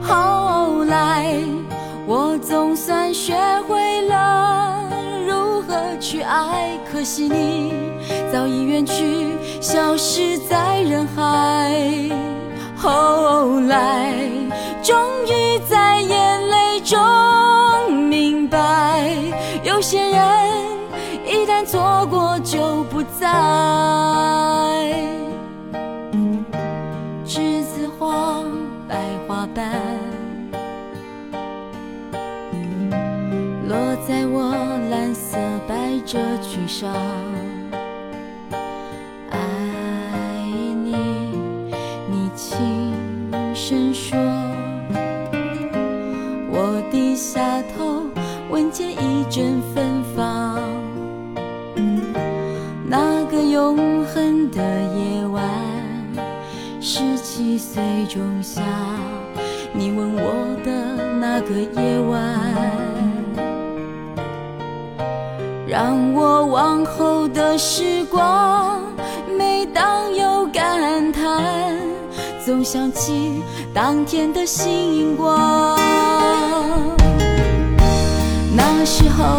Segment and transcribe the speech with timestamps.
[0.00, 1.36] 后来，
[2.06, 3.34] 我总算学
[3.68, 4.84] 会了
[5.26, 7.72] 如何去爱，可惜你
[8.32, 11.72] 早已远去，消失在人海。
[12.76, 14.12] 后来，
[14.82, 14.96] 终
[15.26, 15.91] 于在
[19.74, 20.12] 有些人
[21.24, 23.26] 一旦错过就不再。
[27.24, 28.44] 栀子花，
[28.86, 28.94] 白
[29.26, 29.72] 花瓣，
[33.66, 34.52] 落在我
[34.90, 36.92] 蓝色百褶裙上。
[53.62, 55.40] 永恒的夜晚。
[56.80, 58.60] 十七岁仲夏，
[59.72, 62.20] 你吻我的那个夜晚，
[65.64, 68.82] 让我往后的时光，
[69.38, 71.78] 每当有感叹，
[72.44, 75.78] 总想起当天的星光。
[78.56, 79.38] 那时候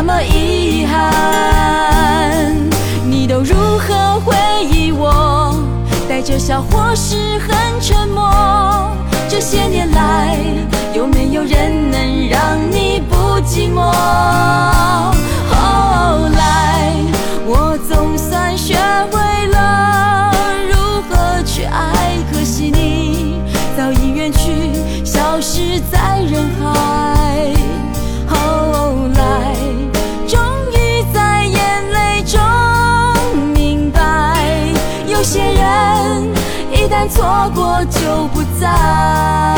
[0.00, 2.54] 那么遗憾。
[3.04, 4.36] 你都如何回
[4.70, 5.56] 忆我？
[6.08, 8.30] 带着笑或是很沉默。
[9.28, 10.38] 这些年来，
[10.94, 13.90] 有没有人能让你不寂寞？
[15.50, 16.94] 后来，
[17.44, 18.76] 我总算学
[19.10, 20.32] 会了
[20.70, 20.76] 如
[21.10, 23.40] 何去爱，可惜你
[23.76, 24.72] 早已远去，
[25.04, 27.17] 消失在人海。
[37.10, 39.57] 错过就不再。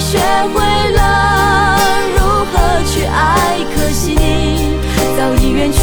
[0.00, 0.18] 学
[0.54, 1.78] 会了
[2.16, 4.74] 如何去爱，可惜你
[5.16, 5.78] 早已远去，